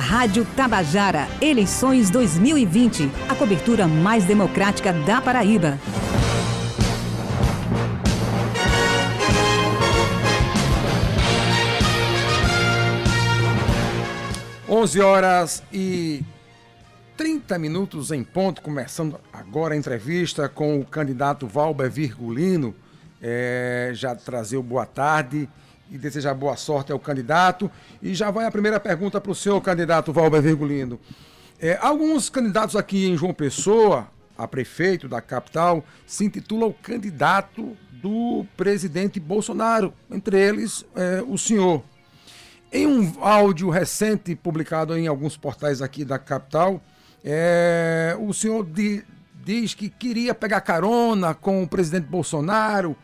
[0.00, 3.10] Rádio Tabajara, eleições 2020.
[3.28, 5.78] A cobertura mais democrática da Paraíba.
[14.66, 16.24] Onze horas e
[17.18, 22.74] 30 minutos em ponto, começando agora a entrevista com o candidato Valber Virgulino.
[23.20, 25.46] É, já trazer o boa tarde
[25.90, 27.70] e desejar boa sorte ao candidato.
[28.00, 31.00] E já vai a primeira pergunta para o senhor candidato Valber Virgulino.
[31.58, 34.08] É, alguns candidatos aqui em João Pessoa,
[34.38, 41.82] a prefeito da capital, se intitulam candidato do presidente Bolsonaro, entre eles é, o senhor.
[42.72, 46.80] Em um áudio recente publicado em alguns portais aqui da capital,
[47.22, 49.04] é, o senhor di,
[49.44, 52.96] diz que queria pegar carona com o presidente Bolsonaro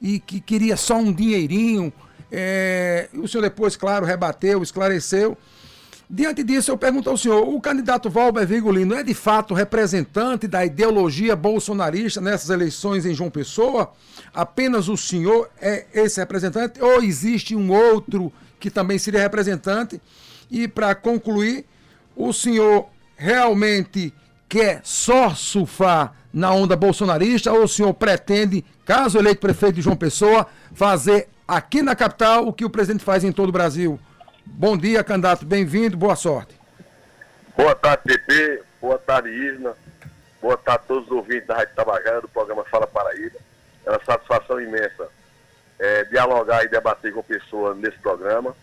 [0.00, 1.92] e que queria só um dinheirinho
[2.30, 5.36] é, o senhor depois, claro, rebateu, esclareceu.
[6.12, 10.64] Diante disso, eu pergunto ao senhor: o candidato Valber Vigolino é de fato representante da
[10.64, 13.92] ideologia bolsonarista nessas eleições em João Pessoa?
[14.34, 16.82] Apenas o senhor é esse representante?
[16.82, 20.00] Ou existe um outro que também seria representante?
[20.50, 21.64] E para concluir,
[22.16, 24.12] o senhor realmente
[24.48, 29.96] quer só surfar na onda bolsonarista ou o senhor pretende, caso eleito prefeito de João
[29.96, 33.98] Pessoa, fazer aqui na capital o que o presidente faz em todo o Brasil.
[34.46, 35.44] Bom dia, candidato.
[35.44, 35.96] Bem-vindo.
[35.96, 36.54] Boa sorte.
[37.56, 38.62] Boa tarde, PP.
[38.80, 39.74] Boa tarde, Isna.
[40.40, 43.38] Boa tarde a todos os ouvintes da Rádio Tabajara, do programa Fala Paraíba.
[43.84, 45.08] É uma satisfação imensa
[45.78, 48.54] é, dialogar e debater com pessoas nesse programa.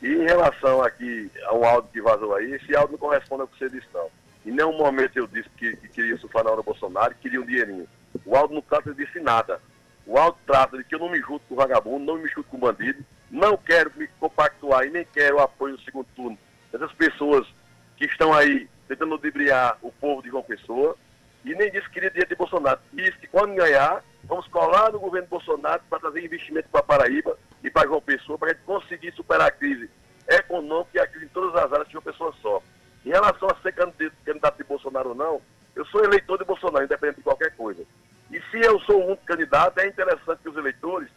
[0.00, 3.48] E em relação aqui a um áudio que vazou aí, esse áudio não corresponde ao
[3.48, 4.08] que você disse, não.
[4.46, 7.46] Em nenhum momento eu disse que, que queria surfar na hora Bolsonaro, que queria um
[7.46, 7.88] dinheirinho.
[8.24, 9.60] O áudio não trata disse nada.
[10.06, 12.58] O alto trata de que eu não me junto com vagabundo, não me junto com
[12.58, 16.38] bandido, não quero me compactuar e nem quero o apoio do segundo turno
[16.70, 17.46] dessas pessoas
[17.96, 20.96] que estão aí tentando ludibriar o povo de João Pessoa.
[21.44, 22.80] E nem disse que queria dinheiro de Bolsonaro.
[22.92, 27.70] Disse que quando ganhar, vamos colar no governo Bolsonaro para trazer investimento para Paraíba e
[27.70, 29.88] para João Pessoa, para a gente conseguir superar a crise
[30.28, 32.62] econômica e a crise em todas as áreas que João Pessoa só.
[33.04, 35.40] Em relação a ser candidato de Bolsonaro ou não,
[35.76, 37.84] eu sou eleitor de Bolsonaro, independente de qualquer coisa.
[38.30, 41.08] E se eu sou único candidato, é interessante que os eleitores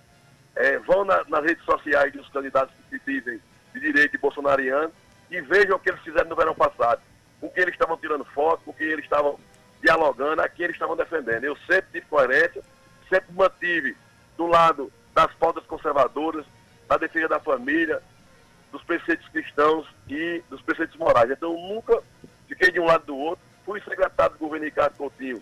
[0.55, 3.39] é, vão na, nas redes sociais dos candidatos que dizem
[3.73, 4.91] de direito e bolsonariano
[5.29, 7.01] e vejam o que eles fizeram no verão passado.
[7.39, 9.39] Com que eles estavam tirando foto, com que eles estavam
[9.81, 11.43] dialogando, a quem eles estavam defendendo.
[11.43, 12.61] Eu sempre tive coerência,
[13.07, 13.95] sempre mantive
[14.37, 16.45] do lado das pautas conservadoras,
[16.87, 18.01] da defesa da família,
[18.71, 21.31] dos preceitos cristãos e dos preceitos morais.
[21.31, 22.01] Então, nunca
[22.47, 23.43] fiquei de um lado do outro.
[23.65, 25.41] Fui secretário do governo Ricardo Coutinho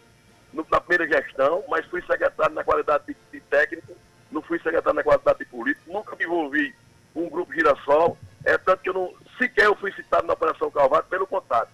[0.54, 3.96] na primeira gestão, mas fui secretário na qualidade de, de, técnico,
[4.32, 6.76] não fui secretário na qualidade de político, nunca me envolvi
[7.14, 10.72] com um grupo Girassol, é tanto que eu não, sequer eu fui citado na Operação
[10.72, 11.70] Calvário, pelo contrário.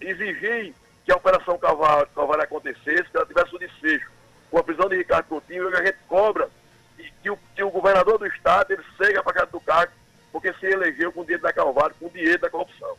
[0.00, 0.74] Exigi
[1.04, 4.10] que a Operação Calvário, Calvário acontecesse, que ela tivesse o desfecho
[4.50, 6.48] com a prisão de Ricardo Coutinho, a gente cobra
[6.96, 9.92] que, que, o, que o governador do estado ele seja para casa do cargo,
[10.30, 12.96] porque se elegeu com o dinheiro da Calvário, com o dinheiro da corrupção.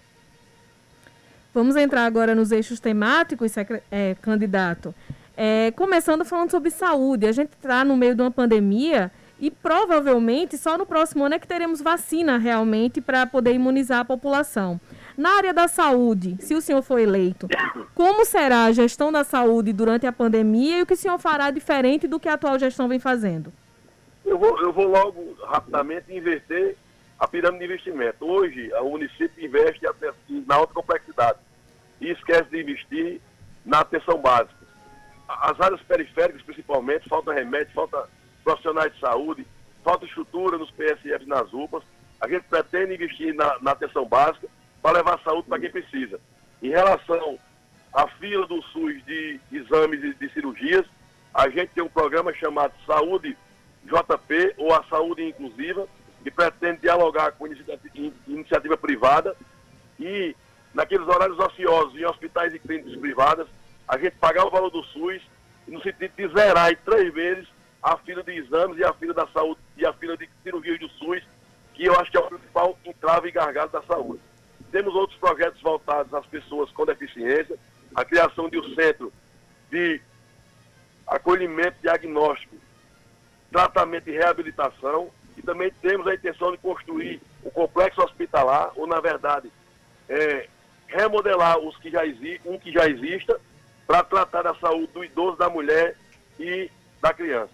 [1.56, 3.54] Vamos entrar agora nos eixos temáticos,
[3.90, 4.94] é, candidato.
[5.38, 7.26] É, começando falando sobre saúde.
[7.26, 11.40] A gente está no meio de uma pandemia e provavelmente só no próximo ano é
[11.40, 14.82] que teremos vacina realmente para poder imunizar a população.
[15.18, 17.48] Na área da saúde, se o senhor for eleito,
[17.94, 21.52] como será a gestão da saúde durante a pandemia e o que o senhor fará
[21.52, 23.54] diferente do que a atual gestão vem fazendo?
[24.26, 26.76] Eu vou, eu vou logo rapidamente inverter
[27.18, 28.26] a pirâmide de investimento.
[28.26, 29.86] Hoje, o município investe
[30.46, 31.45] na alta complexidade
[32.02, 33.22] e esquece de investir
[33.66, 34.66] na atenção básica.
[35.28, 38.08] As áreas periféricas, principalmente, falta remédio, falta
[38.44, 39.48] profissionais de saúde,
[39.84, 41.84] falta estrutura nos PSFs nas UPAs.
[42.22, 44.48] A gente pretende investir na, na atenção básica
[44.82, 46.20] para levar saúde para quem precisa.
[46.62, 47.40] Em relação
[47.92, 50.86] à fila do SUS de exames e de cirurgias,
[51.34, 53.36] a gente tem um programa chamado Saúde
[53.86, 55.88] JP, ou a Saúde Inclusiva,
[56.24, 59.36] que pretende dialogar com iniciativa, iniciativa privada
[60.00, 60.36] e
[60.76, 63.48] naqueles horários ociosos em hospitais e clínicas privadas,
[63.88, 65.22] a gente pagar o valor do SUS
[65.68, 67.48] no sentido de zerar em três vezes
[67.82, 70.90] a fila de exames e a fila da saúde e a fila de cirurgias do
[70.90, 71.24] SUS,
[71.74, 74.22] que eu acho que é o principal entrave e gargalo da saúde.
[74.72, 77.58] Temos outros projetos voltados às pessoas com deficiência,
[77.96, 79.14] a criação de um centro
[79.72, 80.02] de
[81.08, 82.58] acolhimento diagnóstico,
[83.50, 89.00] tratamento e reabilitação, e também temos a intenção de construir um complexo hospitalar, ou na
[89.00, 89.50] verdade,
[90.10, 90.50] é,
[90.88, 92.02] remodelar os que já
[92.46, 93.40] um que já exista,
[93.86, 95.96] para tratar da saúde do idoso, da mulher
[96.40, 96.70] e
[97.02, 97.52] da criança.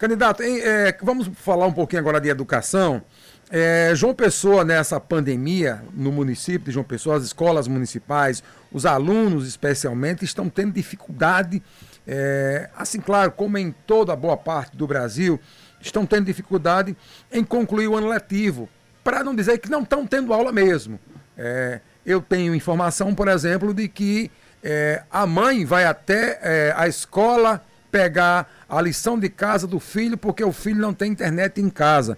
[0.00, 3.02] Candidato, é, vamos falar um pouquinho agora de educação.
[3.50, 9.46] É, João Pessoa, nessa pandemia, no município de João Pessoa, as escolas municipais, os alunos
[9.46, 11.62] especialmente, estão tendo dificuldade,
[12.06, 15.38] é, assim, claro, como em toda boa parte do Brasil,
[15.82, 16.96] estão tendo dificuldade
[17.30, 18.70] em concluir o ano letivo,
[19.02, 20.98] para não dizer que não estão tendo aula mesmo.
[21.36, 24.30] É, eu tenho informação, por exemplo, de que
[24.62, 30.16] é, a mãe vai até é, a escola pegar a lição de casa do filho
[30.16, 32.16] porque o filho não tem internet em casa.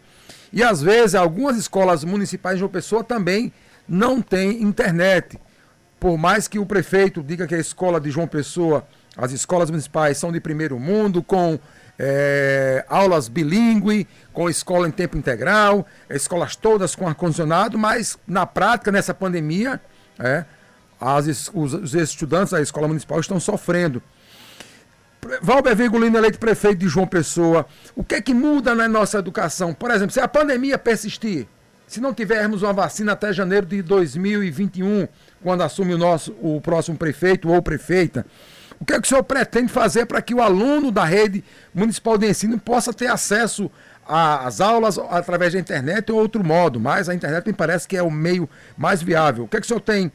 [0.52, 3.52] E às vezes algumas escolas municipais de João Pessoa também
[3.88, 5.40] não têm internet.
[5.98, 8.86] Por mais que o prefeito diga que a escola de João Pessoa,
[9.16, 11.58] as escolas municipais são de primeiro mundo, com
[11.98, 18.90] é, aulas bilíngue, com escola em tempo integral, escolas todas com ar-condicionado, mas na prática,
[18.90, 19.80] nessa pandemia,
[20.18, 20.44] é,
[21.00, 24.02] as, os, os estudantes da escola municipal estão sofrendo.
[25.40, 29.72] Valber Virgulino eleito prefeito de João Pessoa, o que é que muda na nossa educação?
[29.72, 31.46] Por exemplo, se a pandemia persistir,
[31.86, 35.06] se não tivermos uma vacina até janeiro de 2021,
[35.42, 38.26] quando assume o nosso o próximo prefeito ou prefeita,
[38.82, 42.18] o que é que o senhor pretende fazer para que o aluno da rede municipal
[42.18, 43.70] de ensino possa ter acesso
[44.04, 46.80] às aulas através da internet ou outro modo?
[46.80, 49.44] Mas a internet me parece que é o meio mais viável.
[49.44, 50.10] O que é que o senhor tem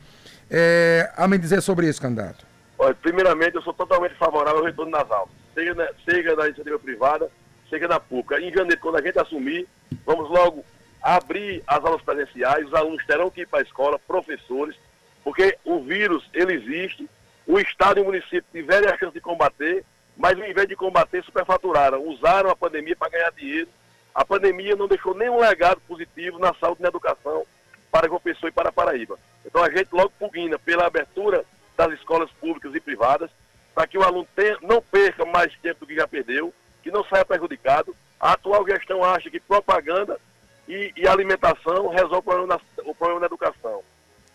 [0.52, 2.46] é, a me dizer sobre isso, candidato?
[2.78, 6.78] Olha, primeiramente, eu sou totalmente favorável ao retorno das aulas, seja na, seja na iniciativa
[6.78, 7.30] privada,
[7.70, 8.38] seja na pública.
[8.42, 9.66] Em janeiro, quando a gente assumir,
[10.06, 10.66] vamos logo
[11.02, 14.76] abrir as aulas presenciais, os alunos terão que ir para a escola, professores,
[15.24, 17.10] porque o vírus, ele existe,
[17.48, 19.86] o Estado e o município tiverem a chance de combater,
[20.18, 23.70] mas ao invés de combater, superfaturaram, usaram a pandemia para ganhar dinheiro.
[24.14, 27.46] A pandemia não deixou nenhum legado positivo na saúde e na educação
[27.90, 29.18] para João Pessoa e para Paraíba.
[29.46, 31.46] Então a gente logo pugna pela abertura
[31.78, 33.30] das escolas públicas e privadas,
[33.74, 36.54] para que o aluno tenha, não perca mais tempo do que já perdeu,
[36.84, 37.96] que não saia prejudicado.
[38.20, 40.20] A atual gestão acha que propaganda
[40.68, 43.84] e, e alimentação resolve o problema, na, o problema da educação.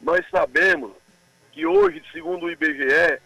[0.00, 0.92] Nós sabemos
[1.52, 3.20] que hoje, segundo o IBGE,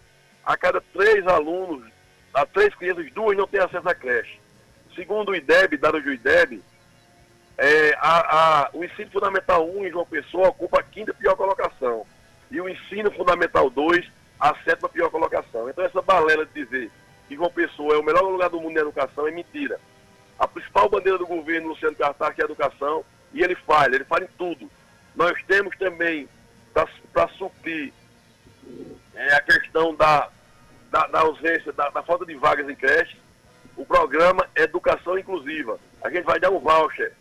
[0.45, 1.91] a cada três alunos,
[2.35, 4.39] a três crianças, duas não têm acesso à creche.
[4.95, 6.63] Segundo o IDEB, dados do IDEB,
[7.59, 12.07] é, a, a, o ensino fundamental 1 em João Pessoa ocupa a quinta pior colocação
[12.51, 14.07] e o ensino fundamental 2
[14.39, 15.69] a sétima pior colocação.
[15.69, 16.91] Então essa balela de dizer
[17.29, 19.81] que João Pessoa é o melhor lugar do mundo na educação é mentira.
[20.39, 23.03] A principal bandeira do governo, Luciano Cartar, que é a educação,
[23.33, 24.71] e ele falha, ele falha em tudo.
[25.15, 26.29] Nós temos também,
[27.13, 27.91] para suprir
[29.27, 30.29] é, a questão da,
[30.91, 33.17] da, da ausência, da, da, falta de vagas em creche,
[33.77, 35.79] o programa Educação Inclusiva.
[36.03, 37.13] A gente vai dar um voucher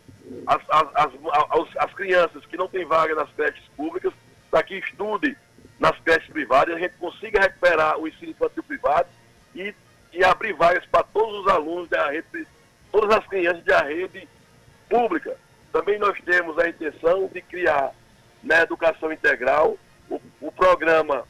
[0.46, 4.12] às, às, às, às crianças que não têm vaga nas creches públicas
[4.50, 5.36] para que estude
[5.78, 9.08] nas creches privadas, a gente consiga recuperar o ensino infantil privado
[9.54, 9.74] e,
[10.12, 12.46] e abrir vagas para todos os alunos da rede,
[12.90, 14.26] todas as crianças da rede
[14.88, 15.36] pública.
[15.72, 17.92] Também nós temos a intenção de criar
[18.42, 19.76] na educação integral
[20.08, 21.26] o, o programa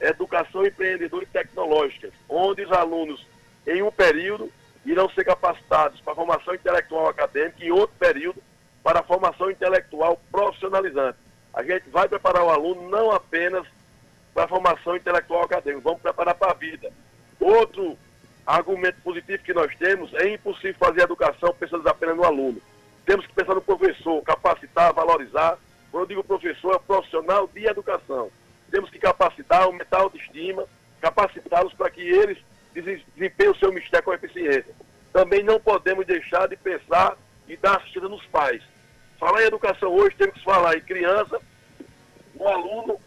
[0.00, 3.26] Educação Empreendedora e Tecnológica, onde os alunos,
[3.66, 4.50] em um período,
[4.84, 8.42] irão ser capacitados para a formação intelectual acadêmica e em outro período
[8.82, 11.18] para a formação intelectual profissionalizante.
[11.52, 13.66] A gente vai preparar o aluno não apenas
[14.32, 16.90] para a formação intelectual acadêmica, vamos preparar para a vida.
[17.38, 17.98] Outro
[18.46, 22.60] argumento positivo que nós temos é impossível fazer educação pensando apenas no aluno.
[23.04, 25.58] Temos que pensar no professor, capacitar, valorizar.
[25.90, 28.30] Quando eu digo professor, é profissional de educação.
[28.70, 30.64] Temos que capacitar, aumentar a autoestima,
[31.00, 32.38] capacitá-los para que eles
[32.74, 34.74] desempenhem o seu mistério com eficiência.
[35.12, 37.16] Também não podemos deixar de pensar
[37.48, 38.62] e dar assistência nos pais.
[39.18, 41.40] Falar em educação hoje, temos que falar em criança,
[42.34, 42.98] no aluno,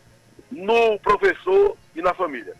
[0.51, 2.55] no professor e na família.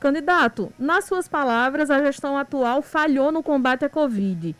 [0.00, 4.54] Candidato, nas suas palavras, a gestão atual falhou no combate à Covid.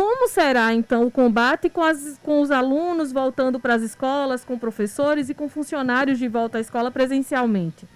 [0.00, 4.58] Como será, então, o combate com, as, com os alunos voltando para as escolas, com
[4.58, 7.86] professores e com funcionários de volta à escola presencialmente?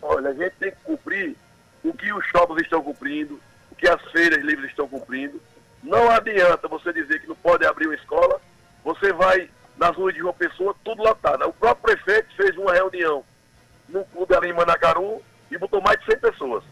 [0.00, 1.36] Olha, a gente tem que cumprir
[1.84, 3.38] o que os shoppings estão cumprindo,
[3.70, 5.38] o que as feiras livres estão cumprindo.
[5.82, 8.40] Não adianta você dizer que não pode abrir uma escola
[8.82, 11.46] você vai nas ruas de João Pessoa, tudo lotado.
[11.46, 13.22] O próprio prefeito fez uma reunião
[13.86, 16.64] no clube ali em Manacaru e botou mais de 100 pessoas.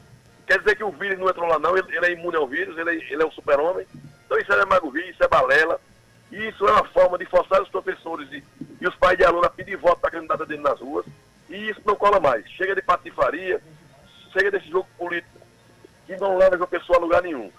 [0.47, 2.79] Quer dizer que o vírus não entrou lá não, ele, ele é imune ao vírus,
[2.79, 3.87] ele, é, ele é um super-homem.
[4.29, 5.81] Então isso é demagogia, isso é balela.
[6.31, 8.45] E isso é uma forma de forçar os professores e,
[8.79, 11.07] e os pais de alunos a pedir voto para a candidata dele nas ruas.
[11.49, 12.47] E isso não cola mais.
[12.51, 13.63] Chega de patifaria,
[14.35, 15.39] chega desse jogo político
[16.07, 17.51] que não leva João Pessoa a lugar nenhum.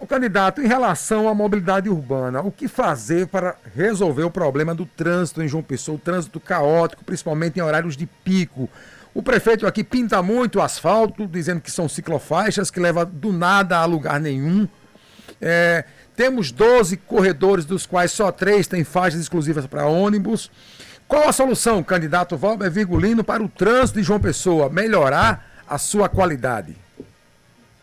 [0.00, 4.84] O candidato, em relação à mobilidade urbana, o que fazer para resolver o problema do
[4.84, 8.68] trânsito em João Pessoa, o trânsito caótico, principalmente em horários de pico?
[9.14, 13.78] O prefeito aqui pinta muito o asfalto, dizendo que são ciclofaixas, que leva do nada
[13.78, 14.68] a lugar nenhum.
[15.40, 15.84] É,
[16.18, 20.50] Temos 12 corredores, dos quais só três têm faixas exclusivas para ônibus.
[21.06, 26.08] Qual a solução, candidato Valber Virgulino, para o trânsito de João Pessoa melhorar a sua
[26.08, 26.76] qualidade?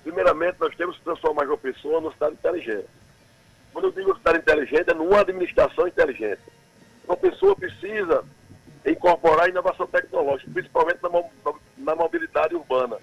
[0.04, 2.88] Primeiramente, nós temos que transformar João Pessoa numa cidade inteligente.
[3.72, 6.42] Quando eu digo cidade inteligente, é numa administração inteligente.
[7.08, 8.22] Uma pessoa precisa
[8.86, 12.98] incorporar inovação tecnológica, principalmente na, na mobilidade urbana.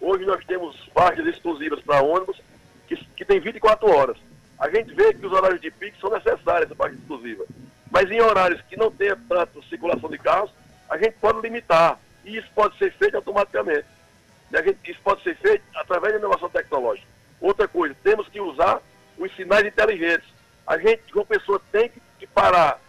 [0.00, 2.40] Hoje nós temos faixas exclusivas para ônibus
[2.88, 4.16] que, que tem 24 horas.
[4.58, 7.44] A gente vê que os horários de pico são necessários, essa faixa exclusiva.
[7.90, 10.50] Mas em horários que não tenha tanta circulação de carros,
[10.88, 11.98] a gente pode limitar.
[12.24, 13.86] E isso pode ser feito automaticamente.
[14.50, 17.06] Gente, isso pode ser feito através da inovação tecnológica.
[17.40, 18.80] Outra coisa, temos que usar
[19.16, 20.28] os sinais inteligentes.
[20.66, 22.80] A gente, uma pessoa, tem que parar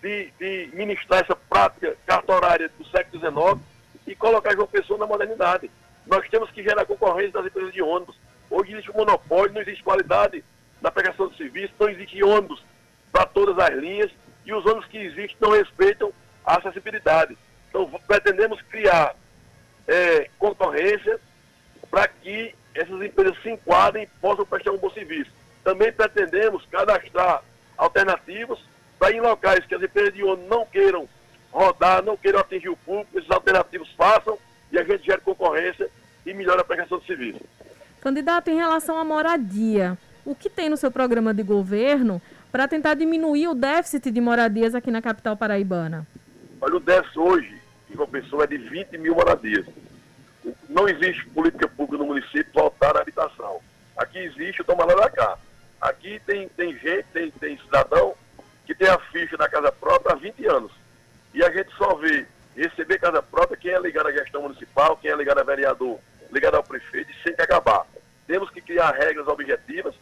[0.00, 3.66] de, de ministrar essa prática cartorária do século XIX
[4.06, 5.70] e colocar João Pessoa na modernidade.
[6.06, 8.16] Nós temos que gerar concorrência das empresas de ônibus.
[8.50, 10.44] Hoje existe um monopólio, não existe qualidade
[10.80, 12.62] na prestação de serviço, não existe ônibus
[13.12, 14.10] para todas as linhas
[14.44, 16.12] e os ônibus que existem não respeitam
[16.44, 17.36] a acessibilidade.
[17.68, 19.14] Então, pretendemos criar
[19.86, 21.20] é, concorrência
[21.90, 25.30] para que essas empresas se enquadrem e possam prestar um bom serviço.
[25.64, 27.42] Também pretendemos cadastrar
[27.76, 28.58] alternativas
[28.98, 31.08] para em locais que as empresas de ônibus não queiram
[31.52, 34.38] rodar, não queiram atingir o público, esses alternativos façam
[34.70, 35.90] e a gente gera concorrência
[36.24, 37.40] e melhora a prestação de serviço.
[38.00, 42.94] Candidato, em relação à moradia, o que tem no seu programa de governo para tentar
[42.94, 46.06] diminuir o déficit de moradias aqui na capital paraibana?
[46.60, 49.66] Olha, o déficit hoje, em pessoa, é de 20 mil moradias.
[50.68, 53.60] Não existe política pública no município voltar à habitação.
[53.96, 55.38] Aqui existe o tomar lá da cá.
[55.80, 58.14] Aqui tem, tem gente, tem, tem cidadão
[58.64, 60.72] que tem a ficha da casa própria há 20 anos.
[61.34, 62.26] E a gente só vê
[62.56, 65.98] receber casa própria quem é ligado à gestão municipal, quem é ligado a vereador,
[66.32, 67.86] ligado ao prefeito, e sem que acabar.
[68.26, 69.94] Temos que criar regras objetivas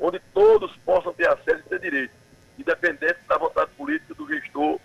[0.00, 2.14] onde todos possam ter acesso e ter direito,
[2.58, 4.80] independente da vontade política do gestor,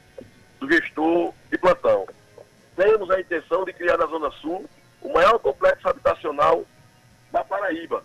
[0.59, 2.07] do gestor de plantão.
[2.75, 4.69] Temos a intenção de criar na Zona Sul
[5.01, 6.65] o maior complexo habitacional
[7.31, 8.03] da Paraíba.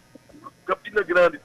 [0.65, 1.41] Campina Grande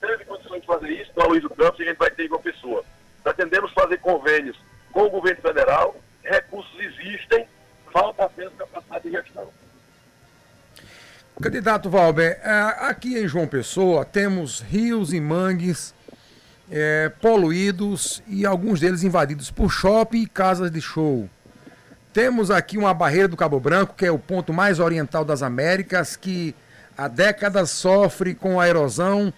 [0.00, 2.40] teve condições de fazer isso, então Luiz do Campos, e a gente vai ter igual
[2.40, 2.84] pessoa.
[3.22, 4.58] Pretendemos fazer convênios
[4.92, 7.48] com o governo federal, recursos existem,
[7.92, 9.50] falta apenas capacidade de gestão.
[11.40, 15.94] Candidato Valber, é, aqui em João Pessoa temos rios e mangues
[16.68, 21.30] é, poluídos e alguns deles invadidos por shopping e casas de show.
[22.12, 26.16] Temos aqui uma barreira do Cabo Branco, que é o ponto mais oriental das Américas,
[26.16, 26.56] que
[26.96, 29.32] há décadas sofre com a erosão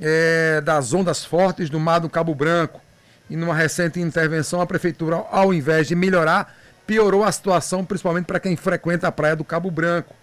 [0.00, 2.80] é, das ondas fortes do mar do Cabo Branco
[3.30, 6.52] e numa recente intervenção, a prefeitura, ao invés de melhorar,
[6.84, 10.16] piorou a situação, principalmente para quem frequenta a praia do Cabo Branco.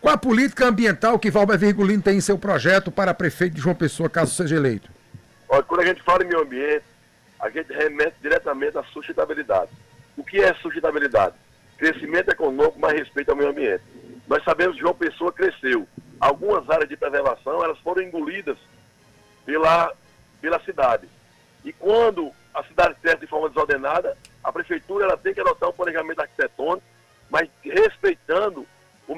[0.00, 3.74] Qual a política ambiental que Valber Virgulino tem em seu projeto para prefeito de João
[3.74, 4.88] Pessoa, caso seja eleito?
[5.48, 6.84] Olha, quando a gente fala em meio ambiente,
[7.40, 9.70] a gente remete diretamente à sustentabilidade.
[10.16, 11.34] O que é sustentabilidade?
[11.76, 13.82] Crescimento econômico, mais respeito ao meio ambiente.
[14.28, 15.86] Nós sabemos que João Pessoa cresceu.
[16.20, 18.58] Algumas áreas de preservação, elas foram engolidas
[19.44, 19.92] pela,
[20.40, 21.08] pela cidade.
[21.64, 25.72] E quando a cidade cresce de forma desordenada, a prefeitura ela tem que adotar um
[25.72, 26.86] planejamento arquitetônico,
[27.30, 28.66] mas respeitando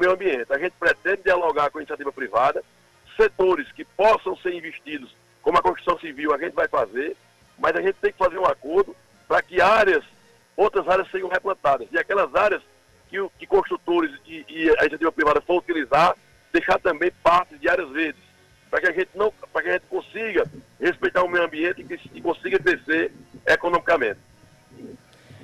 [0.00, 0.52] meio ambiente.
[0.52, 2.64] A gente pretende dialogar com a iniciativa privada,
[3.16, 7.16] setores que possam ser investidos, como a construção civil, a gente vai fazer,
[7.58, 8.96] mas a gente tem que fazer um acordo
[9.28, 10.04] para que áreas,
[10.56, 11.86] outras áreas sejam replantadas.
[11.92, 12.62] E aquelas áreas
[13.08, 16.16] que, que construtores e, e a iniciativa privada for utilizar,
[16.52, 18.30] deixar também partes de áreas verdes
[18.70, 20.44] para que a gente não, para que a gente consiga
[20.80, 23.12] respeitar o meio ambiente e, e consiga crescer
[23.44, 24.20] economicamente.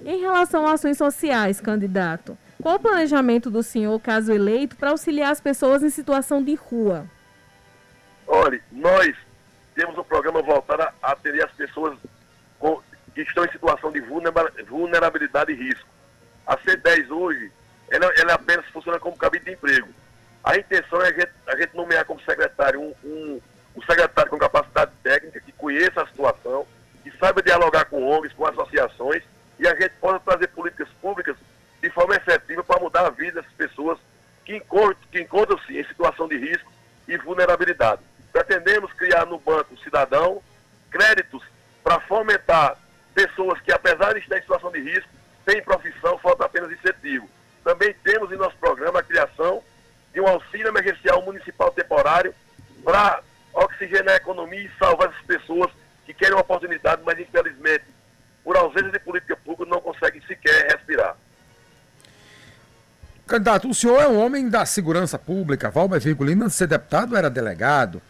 [0.05, 5.31] Em relação a ações sociais, candidato, qual o planejamento do senhor, caso eleito, para auxiliar
[5.31, 7.09] as pessoas em situação de rua?
[8.27, 9.15] Olha, nós
[9.73, 11.97] temos um programa voltado a atender as pessoas
[12.59, 12.83] com,
[13.15, 15.89] que estão em situação de vulnerabilidade e risco.
[16.45, 17.53] A C10 hoje,
[17.89, 19.87] ela, ela apenas funciona como cabide de emprego.
[20.43, 23.41] A intenção é a gente, a gente nomear como secretário um, um,
[23.77, 26.67] um, secretário com capacidade técnica, que conheça a situação,
[27.05, 29.23] que saiba dialogar com ONGs, com associações,
[29.57, 31.37] e a gente possa trazer políticas públicas
[31.97, 33.99] forma efetiva para mudar a vida das pessoas
[34.45, 36.71] que encontram-se que encontram em situação de risco
[37.09, 38.03] e vulnerabilidade.
[38.31, 40.43] Pretendemos criar no Banco Cidadão
[40.91, 41.43] créditos
[41.83, 42.77] para fomentar
[43.15, 45.09] pessoas que, apesar de estar em situação de risco,
[45.47, 47.27] têm profissão, falta apenas incentivo.
[47.65, 49.63] Também temos em nosso programa a criação
[50.13, 52.35] de um auxílio emergencial municipal temporário
[52.85, 53.23] para
[53.55, 55.71] oxigenar a economia e salvar essas pessoas
[56.05, 57.85] que querem uma oportunidade, mas infelizmente,
[58.45, 61.17] por ausência de política pública, não conseguem sequer respirar.
[63.27, 65.71] Candidato, o senhor é um homem da segurança pública.
[65.71, 68.01] Valber Virgulino, antes de ser deputado, era delegado.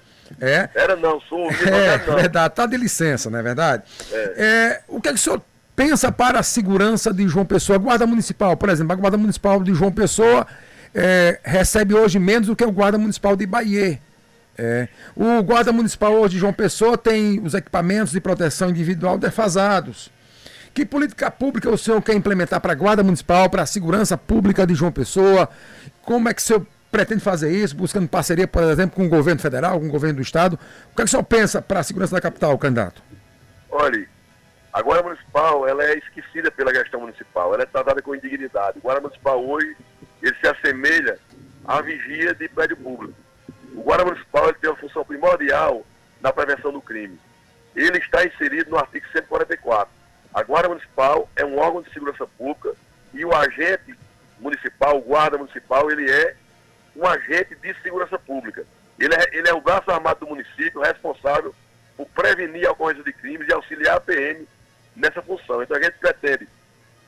[0.40, 0.68] É.
[0.74, 2.16] Era não, sou É, não.
[2.16, 3.84] verdade, tá de licença, não é verdade?
[4.12, 4.34] É.
[4.36, 5.40] é o que é que o senhor
[5.74, 7.76] pensa para a segurança de João Pessoa?
[7.76, 10.46] A Guarda Municipal, por exemplo, a Guarda Municipal de João Pessoa
[10.94, 14.00] é, recebe hoje menos do que o Guarda Municipal de Bahia.
[14.58, 14.88] É.
[15.14, 20.10] O Guarda Municipal hoje de João Pessoa tem os equipamentos de proteção individual defasados.
[20.76, 24.66] Que política pública o senhor quer implementar para a Guarda Municipal, para a segurança pública
[24.66, 25.48] de João Pessoa?
[26.02, 29.40] Como é que o senhor pretende fazer isso, buscando parceria, por exemplo, com o governo
[29.40, 30.60] federal, com o governo do estado?
[30.92, 33.02] O que, é que o senhor pensa para a segurança da capital, candidato?
[33.70, 34.06] Olha,
[34.70, 38.76] a Guarda Municipal ela é esquecida pela gestão municipal, ela é tratada com indignidade.
[38.76, 39.74] O Guarda Municipal hoje,
[40.22, 41.18] ele se assemelha
[41.64, 43.14] à vigia de prédio público.
[43.74, 45.86] O Guarda Municipal ele tem uma função primordial
[46.20, 47.18] na prevenção do crime.
[47.74, 49.96] Ele está inserido no artigo 144
[50.36, 52.74] a Guarda Municipal é um órgão de segurança pública
[53.14, 53.98] e o agente
[54.38, 56.36] municipal, o guarda municipal, ele é
[56.94, 58.66] um agente de segurança pública.
[58.98, 61.54] Ele é, ele é o braço armado do município responsável
[61.96, 64.46] por prevenir a ocorrência de crimes e auxiliar a PM
[64.94, 65.62] nessa função.
[65.62, 66.46] Então a gente pretende,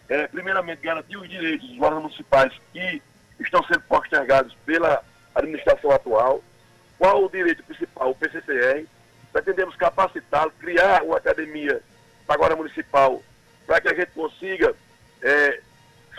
[0.09, 3.03] é, primeiramente, garantir os direitos dos guardas municipais que
[3.41, 5.05] estão sendo postergados pela
[5.35, 6.43] administração atual.
[6.99, 8.11] Qual o direito principal?
[8.11, 8.87] O PCCR.
[9.35, 11.83] Pretendemos capacitá-lo, criar uma academia
[12.29, 13.23] da Guarda Municipal,
[13.67, 14.75] para que a gente consiga,
[15.23, 15.61] é,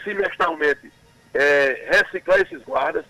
[0.03, 0.91] semestralmente,
[1.33, 3.05] é, reciclar esses guardas.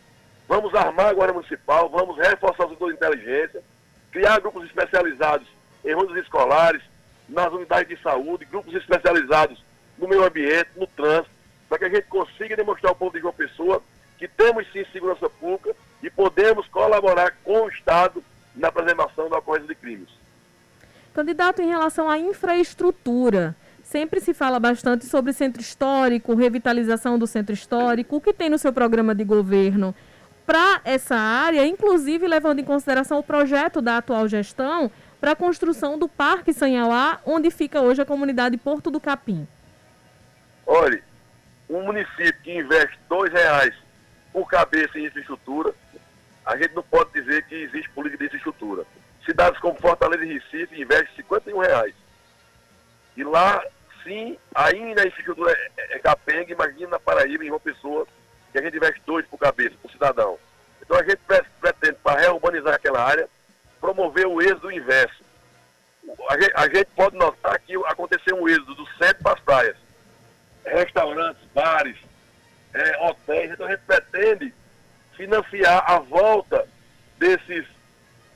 [0.47, 3.63] Vamos armar a Guarda Municipal, vamos reforçar os setores de inteligência,
[4.11, 5.47] criar grupos especializados
[5.85, 6.81] em rondas escolares,
[7.29, 9.63] nas unidades de saúde, grupos especializados
[9.97, 11.29] no meio ambiente, no trânsito,
[11.69, 13.81] para que a gente consiga demonstrar ao povo de João Pessoa
[14.17, 18.21] que temos sim segurança pública e podemos colaborar com o Estado
[18.55, 20.09] na preservação da ocorrência de crimes.
[21.19, 27.53] Candidato, em relação à infraestrutura, sempre se fala bastante sobre centro histórico, revitalização do centro
[27.53, 29.93] histórico, o que tem no seu programa de governo
[30.45, 35.99] para essa área, inclusive levando em consideração o projeto da atual gestão para a construção
[35.99, 39.45] do Parque Sanhauá, onde fica hoje a comunidade Porto do Capim.
[40.65, 41.03] Olhe,
[41.69, 43.75] um município que investe dois reais
[44.31, 45.75] por cabeça em infraestrutura,
[46.45, 48.85] a gente não pode dizer que existe política de infraestrutura.
[49.29, 51.93] Cidades como Fortaleza e Recife investem 51 reais.
[53.15, 53.63] E lá,
[54.03, 58.07] sim, ainda a infraestrutura é, é, é capenga, imagina na Paraíba, em uma pessoa,
[58.51, 60.39] que a gente investe dois por cabeça, por cidadão.
[60.81, 61.19] Então a gente
[61.61, 63.29] pretende, para reurbanizar aquela área,
[63.79, 65.23] promover o êxodo inverso.
[66.27, 69.77] A gente, a gente pode notar que aconteceu um êxodo do centro para as praias.
[70.65, 71.97] Restaurantes, bares,
[72.73, 73.51] é, hotéis.
[73.51, 74.51] Então a gente pretende
[75.15, 76.67] financiar a volta
[77.19, 77.67] desses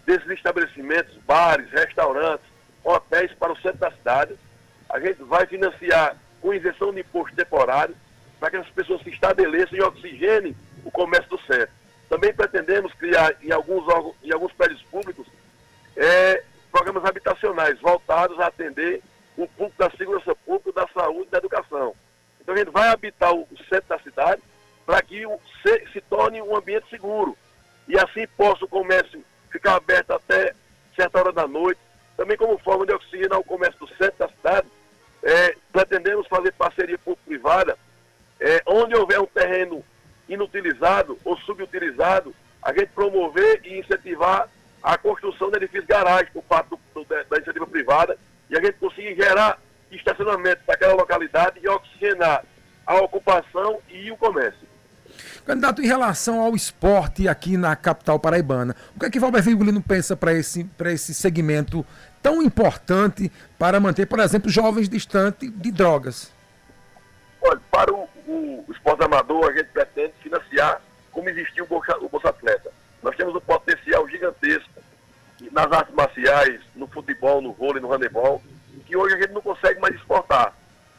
[0.06, 2.46] desses estabelecimentos, bares, restaurantes,
[2.84, 4.36] hotéis para o centro da cidade.
[4.90, 7.96] A gente vai financiar com isenção de imposto temporário
[8.40, 11.74] para que as pessoas se estabeleçam e oxigenem o comércio do centro.
[12.10, 13.84] Também pretendemos criar em alguns,
[14.22, 15.26] em alguns prédios públicos
[15.96, 19.02] é, programas habitacionais voltados a atender
[19.38, 21.96] o público da segurança pública, da saúde e da educação.
[22.42, 24.42] Então a gente vai habitar o, centro da cidade
[24.86, 25.24] para que
[25.62, 27.38] se, se torne um ambiente seguro
[27.88, 30.54] e assim possa o comércio ficar aberto até
[30.96, 31.80] certa hora da noite.
[32.18, 34.68] Também como forma de oxigenar o comércio do centro da cidade,
[35.24, 37.78] é, pretendemos fazer parceria público-privada,
[38.40, 39.84] é, onde houver um terreno
[40.28, 44.50] inutilizado ou subutilizado, a gente promover e incentivar
[44.82, 48.18] a construção de edifícios garagem por parte do, do, da iniciativa privada
[48.50, 49.60] e a gente conseguir gerar
[49.92, 52.44] estacionamento daquela localidade e oxigenar
[52.86, 54.73] a ocupação e o comércio.
[55.46, 59.82] Candidato, em relação ao esporte aqui na capital paraibana, o que é que Valber Virgulino
[59.82, 61.86] pensa para esse, esse segmento
[62.22, 63.30] tão importante
[63.60, 66.32] para manter, por exemplo, jovens distantes de drogas?
[67.42, 71.98] Olha, para o, o, o esporte amador, a gente pretende financiar como existiu o Bolsa,
[71.98, 72.72] o Bolsa Atleta.
[73.02, 74.82] Nós temos um potencial gigantesco
[75.52, 78.42] nas artes marciais, no futebol, no vôlei, no handebol,
[78.86, 80.54] que hoje a gente não consegue mais exportar.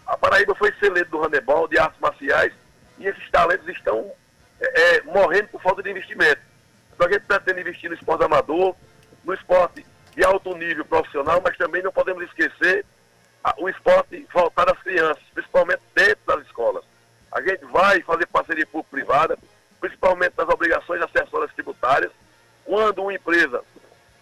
[0.07, 2.52] A Paraíba foi celeiro do handebol, de artes marciais,
[2.98, 4.12] e esses talentos estão
[4.60, 6.40] é, é, morrendo por falta de investimento.
[6.94, 8.74] Então a gente pretende investir no esporte amador,
[9.24, 12.84] no esporte de alto nível profissional, mas também não podemos esquecer
[13.42, 16.84] a, o esporte voltado às crianças, principalmente dentro das escolas.
[17.32, 19.36] A gente vai fazer parceria público-privada,
[19.80, 22.12] principalmente nas obrigações acessórias tributárias,
[22.64, 23.62] quando uma empresa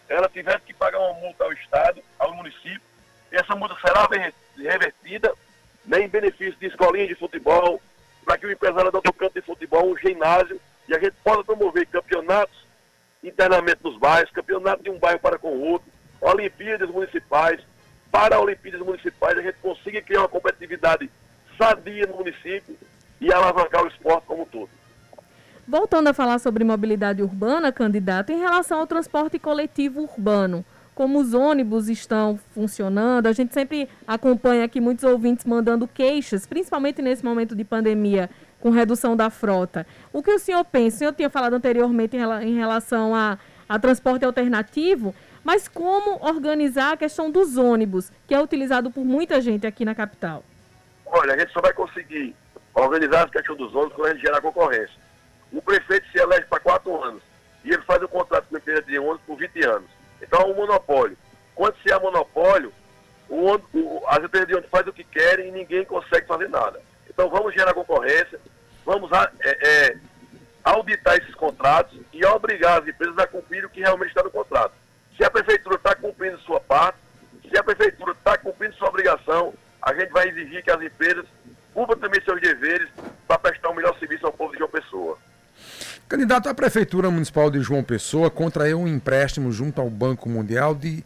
[0.08, 2.80] ela tiver que pagar uma multa ao Estado, ao município,
[3.30, 4.06] essa multa será
[4.56, 5.32] revertida
[5.84, 7.80] né, em benefício de escolinhas de futebol,
[8.24, 11.86] para que o empresário um campo de futebol, um ginásio, e a gente possa promover
[11.86, 12.66] campeonatos
[13.22, 15.88] internamente nos bairros, campeonato de um bairro para com o outro,
[16.20, 17.60] Olimpíadas municipais,
[18.10, 21.10] para Olimpíadas municipais a gente consiga criar uma competitividade
[21.58, 22.76] sadia no município
[23.20, 24.68] e alavancar o esporte como um todo.
[25.66, 31.32] Voltando a falar sobre mobilidade urbana, candidato, em relação ao transporte coletivo urbano, como os
[31.32, 37.54] ônibus estão funcionando, a gente sempre acompanha aqui muitos ouvintes mandando queixas, principalmente nesse momento
[37.54, 38.28] de pandemia,
[38.60, 39.86] com redução da frota.
[40.12, 40.96] O que o senhor pensa?
[40.96, 46.96] O senhor tinha falado anteriormente em relação a, a transporte alternativo, mas como organizar a
[46.96, 50.44] questão dos ônibus, que é utilizado por muita gente aqui na capital?
[51.06, 52.36] Olha, a gente só vai conseguir
[52.74, 54.94] organizar a questão dos ônibus quando a gente gerar concorrência.
[55.52, 57.22] O prefeito se elege para quatro anos
[57.64, 60.01] e ele faz o contrato com a empresa de ônibus por 20 anos.
[60.22, 61.16] Então é um monopólio.
[61.54, 62.72] Quando se há monopólio,
[63.28, 66.80] o, o, as empresas de ônibus fazem o que querem e ninguém consegue fazer nada.
[67.08, 68.40] Então vamos gerar concorrência,
[68.84, 69.10] vamos
[69.42, 69.96] é, é,
[70.64, 74.72] auditar esses contratos e obrigar as empresas a cumprir o que realmente está no contrato.
[75.16, 76.98] Se a prefeitura está cumprindo sua parte,
[77.50, 81.26] se a prefeitura está cumprindo sua obrigação, a gente vai exigir que as empresas
[81.74, 82.88] cumpram também seus deveres
[83.26, 85.18] para prestar o um melhor serviço ao povo de João Pessoa.
[86.12, 91.02] Candidato à Prefeitura Municipal de João Pessoa contraiu um empréstimo junto ao Banco Mundial de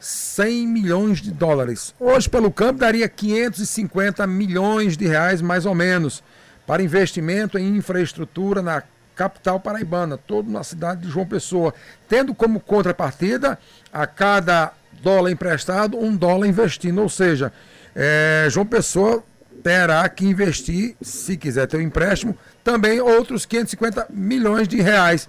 [0.00, 1.94] 100 milhões de dólares.
[1.96, 6.24] Hoje, pelo câmbio, daria 550 milhões de reais, mais ou menos,
[6.66, 8.82] para investimento em infraestrutura na
[9.14, 11.72] capital paraibana, todo na cidade de João Pessoa,
[12.08, 13.56] tendo como contrapartida
[13.92, 17.00] a cada dólar emprestado, um dólar investindo.
[17.00, 17.52] Ou seja,
[17.94, 19.22] é, João Pessoa
[19.62, 25.28] terá que investir, se quiser ter um empréstimo, também outros 550 milhões de reais.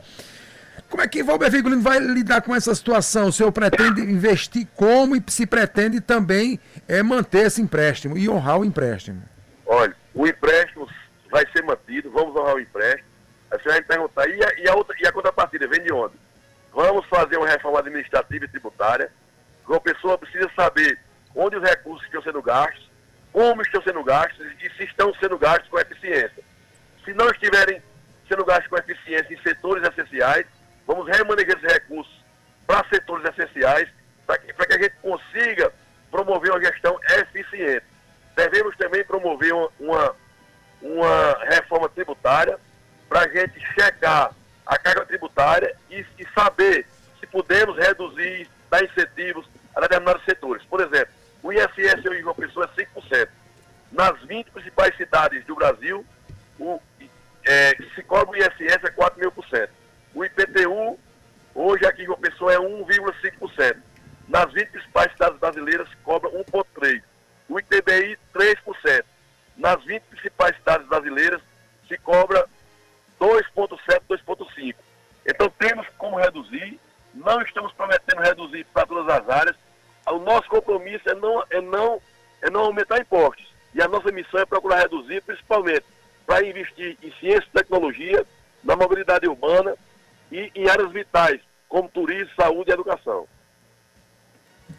[0.89, 3.27] Como é que Valber Vigolino vai lidar com essa situação?
[3.27, 8.59] O senhor pretende investir como e se pretende também é, manter esse empréstimo e honrar
[8.59, 9.21] o empréstimo?
[9.65, 10.87] Olha, o empréstimo
[11.29, 13.07] vai ser mantido, vamos honrar o empréstimo.
[13.51, 15.93] A senhora vai me perguntar, e a, e a, outra, e a contrapartida vem de
[15.93, 16.15] onde?
[16.73, 19.11] Vamos fazer uma reforma administrativa e tributária.
[19.67, 20.99] Uma pessoa precisa saber
[21.35, 22.88] onde os recursos estão sendo gastos,
[23.39, 26.43] como estão sendo gastos e se estão sendo gastos com eficiência.
[27.05, 27.81] Se não estiverem
[28.27, 30.45] sendo gastos com eficiência em setores essenciais,
[30.85, 32.13] vamos remanejar esses recursos
[32.67, 33.87] para setores essenciais,
[34.27, 35.71] para que, que a gente consiga
[36.11, 37.85] promover uma gestão eficiente.
[38.35, 40.15] Devemos também promover uma, uma,
[40.81, 42.59] uma reforma tributária
[43.07, 46.85] para a gente checar a carga tributária e, e saber
[47.21, 50.61] se podemos reduzir, dar incentivos a determinados setores.
[50.65, 53.29] Por exemplo, o ISS em João Pessoa é 5%.
[53.91, 56.05] Nas 20 principais cidades do Brasil,
[56.59, 56.79] o,
[57.45, 59.71] é, se cobra o ISS é 4 mil por cento.
[60.13, 60.99] O IPTU,
[61.55, 63.77] hoje aqui em João Pessoa, é 1,5%.
[64.27, 67.01] Nas 20 principais cidades brasileiras, cobra 1,3%.
[67.47, 69.03] O ITBI, 3%.
[69.57, 71.41] Nas 20 principais cidades brasileiras,
[71.87, 72.45] se cobra
[73.19, 74.75] 2,7%, 2,5%.
[75.25, 76.79] Então, temos como reduzir.
[77.13, 79.55] Não estamos prometendo reduzir para todas as áreas.
[80.11, 82.01] O nosso compromisso é não, é não,
[82.41, 83.47] é não aumentar impostos.
[83.73, 85.85] E a nossa missão é procurar reduzir, principalmente
[86.25, 88.25] para investir em ciência e tecnologia,
[88.63, 89.75] na mobilidade urbana
[90.31, 93.27] e em áreas vitais, como turismo, saúde e educação.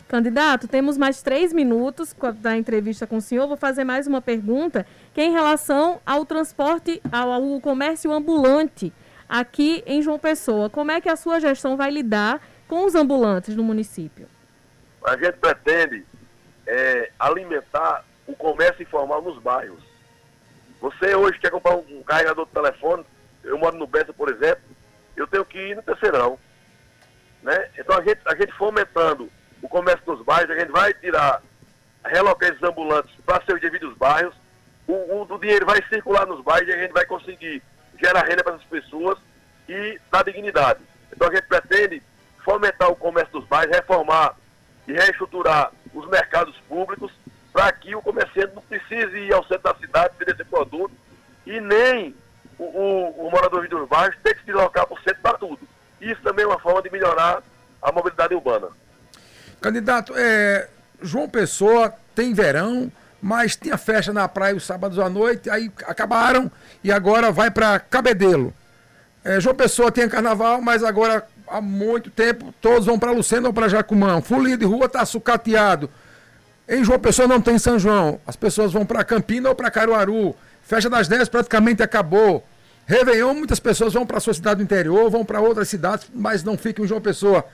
[0.08, 3.46] Candidato, temos mais três minutos da entrevista com o senhor.
[3.46, 8.92] Vou fazer mais uma pergunta, que é em relação ao transporte, ao, ao comércio ambulante
[9.28, 10.68] aqui em João Pessoa.
[10.68, 14.26] Como é que a sua gestão vai lidar com os ambulantes no município?
[15.04, 16.04] A gente pretende
[16.66, 19.82] é, alimentar o comércio informal nos bairros.
[20.80, 23.04] Você hoje quer comprar um carregador de telefone,
[23.44, 24.62] eu moro no Bessa, por exemplo,
[25.16, 26.38] eu tenho que ir no terceirão.
[27.42, 27.68] Né?
[27.78, 29.30] Então a gente, a gente fomentando
[29.62, 31.42] o comércio nos bairros, a gente vai tirar,
[32.04, 34.34] relocar esses ambulantes para seus devidos bairros,
[34.86, 37.62] o, o, o, dinheiro vai circular nos bairros e a gente vai conseguir
[38.02, 39.18] gerar renda para essas pessoas
[39.68, 40.80] e dar dignidade.
[41.12, 42.02] Então a gente pretende
[42.44, 44.34] fomentar o comércio dos bairros, reformar
[44.90, 47.12] e reestruturar os mercados públicos
[47.52, 50.92] para que o comerciante não precise ir ao centro da cidade vender esse produto
[51.46, 52.14] e nem
[52.58, 55.60] o, o, o morador de bairros ter que se deslocar para o centro para tudo.
[56.00, 57.42] Isso também é uma forma de melhorar
[57.80, 58.68] a mobilidade urbana.
[59.60, 60.68] Candidato, é,
[61.00, 62.90] João Pessoa tem verão,
[63.22, 66.50] mas tinha festa na praia os sábados à noite, aí acabaram
[66.82, 68.52] e agora vai para Cabedelo.
[69.22, 73.52] É, João Pessoa tem carnaval, mas agora há muito tempo todos vão para Lucena ou
[73.52, 74.20] para Jacumã.
[74.20, 75.90] Folia de rua está sucateado.
[76.68, 78.20] Em João Pessoa não tem São João.
[78.26, 80.36] As pessoas vão para Campina ou para Caruaru.
[80.62, 82.46] Festa das 10 praticamente acabou.
[82.86, 86.56] Réveillon, muitas pessoas vão para sua cidade do interior, vão para outras cidades, mas não
[86.56, 87.44] ficam em João Pessoa.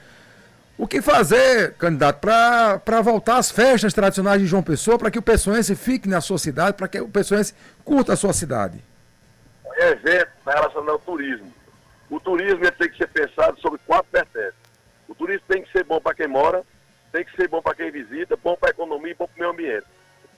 [0.78, 5.22] O que fazer, candidato, para voltar às festas tradicionais de João Pessoa, para que o
[5.22, 7.54] pessoense fique na sua cidade, para que o pessoense
[7.84, 8.82] curta a sua cidade?
[9.78, 11.55] É evento relacionado ao turismo.
[12.10, 14.58] O turismo tem que ser pensado sobre quatro vertentes.
[15.08, 16.62] O turismo tem que ser bom para quem mora,
[17.12, 19.38] tem que ser bom para quem visita, bom para a economia e bom para o
[19.38, 19.86] meio ambiente.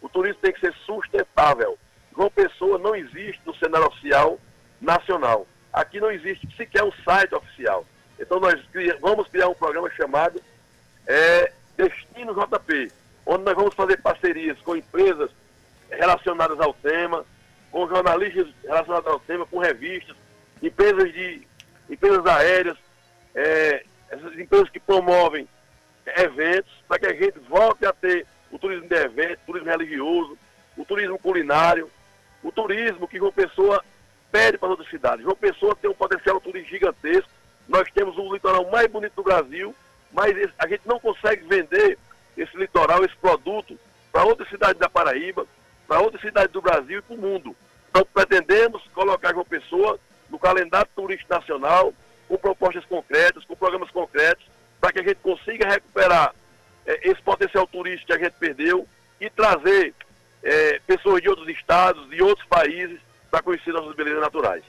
[0.00, 1.78] O turismo tem que ser sustentável.
[2.14, 4.38] João Pessoa não existe no cenário social
[4.81, 5.46] nacional.
[5.72, 7.85] aqui não existe sequer um site oficial.
[8.18, 8.61] Então nós
[9.00, 10.40] vamos criar um programa chamado
[11.07, 12.92] é, Destino JP,
[13.26, 15.31] onde nós vamos fazer parcerias com empresas
[15.90, 17.24] relacionadas ao tema,
[17.70, 20.16] com jornalistas relacionados ao tema, com revistas,
[20.62, 21.46] empresas de
[21.88, 22.77] empresas aéreas,
[23.35, 25.48] é, essas empresas que promovem
[26.16, 30.38] eventos, para que a gente volte a ter o turismo de evento, turismo religioso,
[30.77, 31.90] o turismo culinário,
[32.42, 33.85] o turismo que João Pessoa
[34.31, 35.24] pede para outras cidades.
[35.24, 37.31] João Pessoa tem um potencial turístico gigantesco.
[37.68, 39.74] Nós temos o litoral mais bonito do Brasil,
[40.12, 41.98] mas a gente não consegue vender
[42.37, 43.79] esse litoral, esse produto,
[44.12, 45.46] para outras cidades da Paraíba,
[45.87, 47.57] para outras cidades do Brasil e para o mundo.
[47.90, 49.98] Então pretendemos colocar João Pessoa
[50.30, 51.92] no calendário turístico nacional,
[52.28, 54.44] com propostas concretas, com programas concretos,
[54.80, 56.34] para que a gente consiga recuperar
[56.86, 58.86] é, esse potencial turístico que a gente perdeu
[59.20, 59.94] e trazer
[60.42, 64.64] é, pessoas de outros estados, de outros países, para conhecer nossas belezas naturais.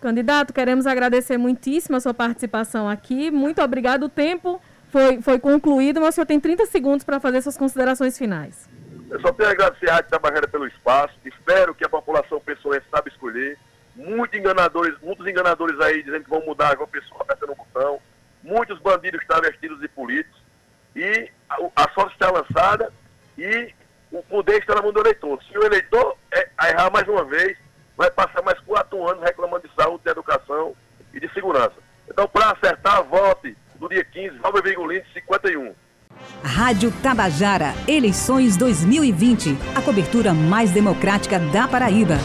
[0.00, 3.30] Candidato, queremos agradecer muitíssimo a sua participação aqui.
[3.30, 4.04] Muito obrigado.
[4.04, 8.16] O tempo foi, foi concluído, mas o senhor tem 30 segundos para fazer suas considerações
[8.16, 8.68] finais.
[9.10, 11.14] Eu só tenho a agradecer a Rádio Tabajara pelo espaço.
[11.24, 13.58] Espero que a população pessoense saiba escolher.
[13.96, 18.00] Muitos enganadores, muitos enganadores aí dizendo que vão mudar a pessoa apertando o botão.
[18.42, 20.40] Muitos bandidos que estão vestidos de políticos.
[20.94, 22.92] E a, a sorte está lançada
[23.38, 23.72] e
[24.10, 25.42] o poder está na mão do eleitor.
[25.44, 27.56] Se o eleitor é, errar mais uma vez,
[27.96, 30.74] vai passar mais quatro anos reclamando de saúde, de educação
[31.12, 31.74] e de segurança.
[32.08, 35.74] Então, para acertar, vote no dia 15, Valber Vigolino, 51.
[36.42, 39.56] Rádio Tabajara, eleições 2020.
[39.74, 42.16] A cobertura mais democrática da Paraíba.